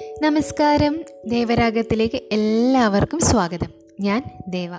നമസ്കാരം. 0.00 1.04
ദേവരാഗത്തിലേക്ക് 1.26 2.20
എല്ലാവർക്കും 2.32 3.20
സ്വാഗതം. 3.20 3.66
ഞാൻ 4.00 4.22
ദേവ. 4.48 4.70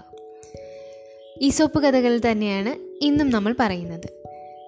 ഈസോപ്പ് 1.41 1.79
കഥകൾ 1.79 2.21
തന്നെയാണ് 2.31 3.03
ഇന്നും 3.05 3.29
നമ്മൾ 3.29 3.55
പറയുന്നത്. 3.59 4.07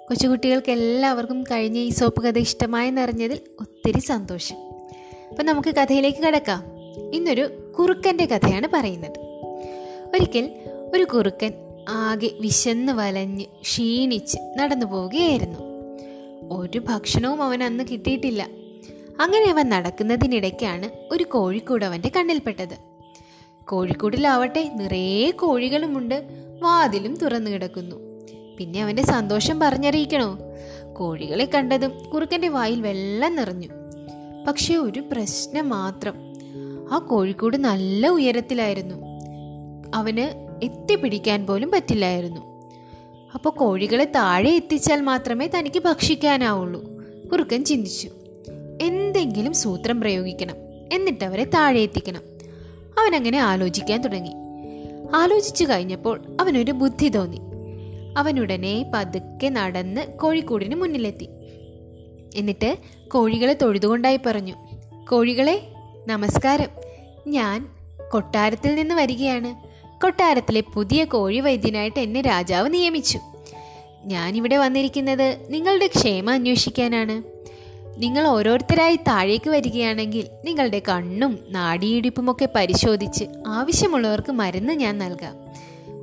കൊച്ചുകുട്ടികൾക്ക് 0.08 0.72
എല്ലാവർക്കും 0.72 1.44
കഴിഞ്ഞ 1.44 1.78
ഈസോപ്പ് 1.78 2.24
കഥ 2.24 2.38
ഇഷ്ടമായെന്നറിഞ്ഞതിൽ 2.38 3.40
ഒത്തിരി 3.62 4.00
സന്തോഷം. 4.00 4.56
അപ്പം 5.30 5.46
നമുക്ക് 5.46 5.76
കഥയിലേക്ക് 5.76 6.18
കിടക്കാം. 6.18 6.64
ഇന്നൊരു 7.14 7.74
കുറുക്കന്റെ 7.80 8.26
കഥയാണ് 8.26 8.68
പറയുന്നത്. 8.74 9.20
ഒരിക്കൽ 10.14 10.52
ഒരു 10.96 11.04
കുറുക്കൻ 11.04 11.54
ആകെ 11.90 12.30
വിശന്ന് 12.40 12.94
വലഞ്ഞ് 12.94 13.46
ക്ഷീണിച്ച് 13.62 14.38
നടന്നു 14.58 14.86
പോവുകയായിരുന്നു 14.86 15.60
ഒരു 16.52 16.80
ഭക്ഷണവും 16.80 17.42
അവൻ 17.42 17.64
അന്ന് 17.64 17.84
കിട്ടിയിട്ടില്ല. 17.92 18.48
അങ്ങനെ 19.22 19.52
അവൻ 19.52 19.70
നടക്കുന്നതിനിടയ്ക്കാണ് 19.70 20.90
ഒരു 21.12 21.24
കോഴിക്കൂട് 21.24 21.86
അവന്റെ 21.86 22.12
കണ്ണിൽപ്പെട്ടത്. 22.16 22.78
കോഴിക്കൂടിലാവട്ടെ 23.64 24.72
നിറയെ 24.76 25.32
കോഴികളുമുണ്ട്. 25.32 26.26
വാതിലും 26.62 27.16
തുറന്നു 27.16 27.52
കിടക്കുന്നു. 27.52 27.96
പിന്നെ 28.58 28.84
അവന്റെ 28.84 29.04
സന്തോഷം 29.04 29.60
പറഞ്ഞറിയിക്കണോ? 29.60 30.38
കോഴികളെ 30.94 31.46
കണ്ടതും 31.46 32.10
കുറുക്കന്റെ 32.10 32.48
വായിൽ 32.48 32.82
വെള്ളം 32.82 33.36
നിറഞ്ഞു. 33.36 33.68
പക്ഷേ 34.48 34.76
ഒരു 34.76 35.00
പ്രശ്നം 35.00 35.70
മാത്രം. 35.70 36.14
ആ 36.92 36.98
കോഴിക്കൂട് 36.98 37.58
നല്ല 37.58 38.08
ഉയരത്തിലായിരുന്നു. 38.08 38.96
അവന് 39.96 40.46
എത്തിപ്പിടിക്കാൻ 40.64 41.46
പോലും 41.46 41.72
പറ്റില്ലായിരുന്നു. 41.72 42.72
അപ്പോൾ 43.34 43.50
കോഴികളെ 43.50 44.04
താഴെ 44.04 44.50
എത്തിച്ചാൽ 44.50 45.02
മാത്രമേ 45.02 45.48
തനിക്ക് 45.48 45.84
ഭക്ഷിക്കാനാവുള്ളൂ. 45.84 46.84
കുറുക്കൻ 47.32 47.66
ചിന്തിച്ചു. 47.66 48.10
എന്തെങ്കിലും 48.82 49.54
സൂത്രം 49.54 50.02
പ്രയോഗിക്കണം. 50.02 50.56
എന്നിട്ട് 50.94 51.24
അവരെ 51.24 51.44
താഴെ 51.44 51.80
എത്തിക്കണം 51.80 52.22
അങ്ങനെ 53.16 53.38
ആലോചിക്കാൻ 53.38 54.02
തുടങ്ങി. 54.02 54.32
ആലോചിച്ചു 55.16 55.64
കഴിഞ്ഞപ്പോൾ 55.64 56.38
അവനൊരു 56.42 56.72
ബുദ്ധി 56.72 57.10
തോന്നി. 57.10 57.40
അവനുടനെ 58.18 58.92
പതുക്കെ 58.96 59.50
നടന്ന് 59.50 60.02
കോഴിക്കൂടിന് 60.08 60.76
മുന്നിലെത്തി. 60.76 61.30
എന്നിട്ട് 62.36 62.78
കോഴികളെ 63.08 63.54
തൊഴുതുകൊണ്ടായി 63.54 64.20
പറഞ്ഞു 64.26 64.54
കോഴികളെ 65.10 65.62
നമസ്കാരം. 66.08 66.68
ഞാൻ 67.28 67.70
കൊട്ടാരത്തിൽ 68.12 68.76
നിന്ന് 68.76 68.96
വരികയാണ്. 68.96 69.56
കൊട്ടാരത്തിലെ 70.02 70.62
പുതിയ 70.62 71.04
കോഴി 71.04 71.40
വൈദ്യനായിട്ട് 71.40 72.00
എന്നെ 72.00 72.22
രാജാവ് 72.22 72.74
നിയമിച്ചു. 72.74 73.20
ഞാനിവിടെ 74.06 74.58
വന്നിരിക്കുന്നത് 74.58 75.46
നിങ്ങളുടെ 75.50 75.88
ക്ഷേമം 75.88 76.34
അന്വേഷിക്കാനാണ്. 76.34 77.35
നിങ്ങൾ 77.98 78.28
ഓരോരുത്തരായി 78.28 78.96
താഴേക്ക് 78.96 79.50
വരികയാണെങ്കിൽ 79.50 80.28
നിങ്ങളുടെ 80.46 80.82
കണ്ണും 80.90 81.40
നാടിയിടിപ്പുമൊക്കെ 81.50 82.50
പരിശോധിച്ച് 82.56 83.26
ആവശ്യമുള്ളവർക്ക് 83.48 84.32
മരുന്ന് 84.32 84.74
ഞാൻ 84.74 84.98
നൽകാം. 84.98 85.36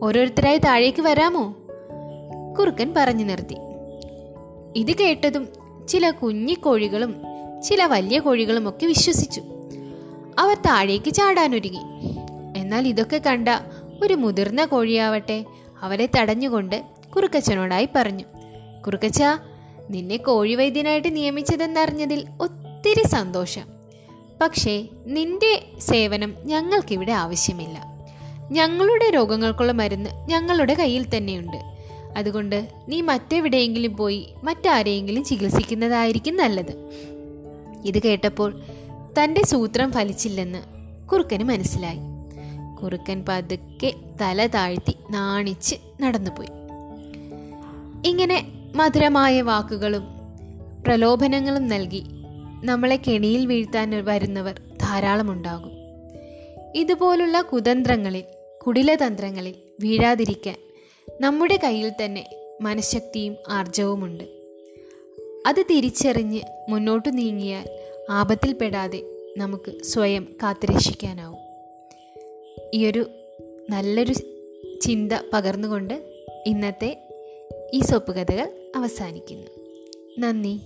ഓരോരുത്തരായി 0.03 0.59
താഴേക്ക് 0.59 1.03
വരാമോ? 1.03 1.57
കുറുക്കൻ 2.59 2.95
പറഞ്ഞു 2.97 3.25
നിർത്തി. 3.25 3.57
ഇത് 4.77 4.97
കേട്ടതും 4.97 5.49
ചില 5.89 6.11
കുഞ്ഞിക്കോഴികളും 6.11 7.23
ചില 7.69 7.85
വലിയ 7.85 8.19
കോഴികളും 8.19 8.69
ഒക്കെ 8.69 8.87
വിശ്വസിച്ചു. 8.87 9.43
അവർ 10.39 10.55
താഴേക്ക് 10.55 11.15
ചാടാനൊരുങ്ങി. 11.15 11.81
എന്നാൽ 12.57 12.89
ഇതൊക്കെ 12.89 13.23
കണ്ട 13.27 13.49
ഒരു 14.05 14.15
മുതിർന്ന 14.15 14.65
കോഴിയാവട്ടെ 14.65 15.45
അവരെ 15.83 16.09
തടഞ്ഞുകൊണ്ട് 16.19 16.83
കുറുക്കച്ചനോടായി 17.17 17.89
പറഞ്ഞു. 17.95 18.25
കുറുക്കച്ച 18.87 19.23
നിന്നെ 19.91 20.17
കോഴി 20.17 20.55
വൈദ്യനായിട്ട് 20.55 21.17
നിയമിച്ചതെന്നറിഞ്ഞതിൽ 21.17 22.27
ഒത്തിരി 22.41 23.07
സന്തോഷം. 23.07 23.65
പക്ഷേ 24.41 24.89
നിന്റെ 25.07 25.67
സേവനം 25.79 26.35
ഞങ്ങൾക്കിവിടെ 26.45 27.13
ആവശ്യമില്ല. 27.13 27.93
ഞങ്ങളുടെ 28.51 29.11
രോഗങ്ങൾക്കുള്ള 29.11 29.73
മരുന്ന് 29.73 30.11
ഞങ്ങളുടെ 30.29 30.75
കയ്യിൽ 30.75 31.17
തന്നെയുണ്ട്. 31.17 31.57
അതുകൊണ്ട് 32.17 32.69
നീ 32.89 33.01
മറ്റെവിടെയെങ്കിലും 33.01 33.97
പോയി 33.97 34.35
മറ്റാരെയെങ്കിലും 34.45 35.25
ചികിത്സിക്കുന്നതായിരിക്കും 35.25 36.37
നല്ലത്. 36.37 36.91
ഇത് 37.85 38.03
കേട്ടപ്പോൾ 38.03 38.61
തന്റെ 39.23 39.43
സൂത്രം 39.43 39.93
ഫലിച്ചില്ലെന്ന് 39.93 40.63
കുറുക്കന് 41.09 41.45
മനസ്സിലായി. 41.45 41.99
കുറുക്കൻ 42.83 43.25
പതുക്കെ 43.29 43.95
തല 44.21 44.47
താഴ്ത്തി 44.47 44.97
നാണിച്ച് 45.11 45.75
നടന്നുപോയി. 46.01 46.49
ഇങ്ങനെ 48.09 48.47
മധുരമായ 48.75 49.43
വാക്കുകളും 49.43 50.03
പ്രലോഭനങ്ങളും 50.87 51.69
നൽകി 51.69 52.03
നമ്മളെ 52.65 52.97
കെണിയിൽ 52.97 53.47
വീഴ്ത്താൻ 53.47 54.05
വരുന്നവർ 54.05 54.61
ധാരാളമുണ്ടാകും. 54.83 55.71
ഇതുപോലുള്ള 56.75 57.41
കുതന്ത്രങ്ങളിൽ 57.41 58.23
കുടിലതന്ത്രങ്ങളിൽ 58.67 59.55
വീഴാതിരിക്കാൻ 59.81 60.57
നമ്മുടെ 61.21 61.61
കയ്യിൽ 61.65 61.93
തന്നെ 62.05 62.31
മനഃശക്തിയും 62.61 63.37
ആർജവുമുണ്ട്. 63.49 64.25
അത് 65.47 65.65
തിരിച്ചറിഞ്ഞ് 65.71 66.41
മുന്നോട്ട് 66.69 67.19
നീങ്ങിയാൽ 67.19 67.69
ആപത്തിൽപ്പെടാതെ 68.11 69.03
നമുക്ക് 69.39 69.85
സ്വയം 69.85 70.29
കാത്തുരക്ഷിക്കാനാവും. 70.43 71.39
ഈയൊരു 72.75 73.07
നല്ലൊരു 73.71 74.13
ചിന്ത 74.81 75.13
പകർന്നുകൊണ്ട് 75.33 76.25
ഇന്നത്തെ 76.47 77.09
ഈ 77.75 77.81
സോപ്പ് 77.81 78.13
കഥകൾ 78.13 78.62
അവസാനിക്കുന്നു. 78.83 79.47
നന്ദി. 80.21 80.61